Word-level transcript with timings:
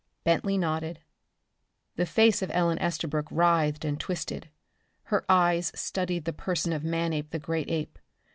Bentley 0.23 0.57
nodded. 0.57 0.99
The 1.95 2.07
face 2.07 2.41
of 2.41 2.49
Ellen 2.55 2.79
Estabrook 2.79 3.27
writhed 3.29 3.85
and 3.85 3.99
twisted. 3.99 4.49
Her 5.03 5.23
eyes 5.29 5.71
studied 5.75 6.25
the 6.25 6.33
person 6.33 6.73
of 6.73 6.83
Manape 6.83 7.29
the 7.29 7.37
great 7.37 7.69
ape. 7.69 7.99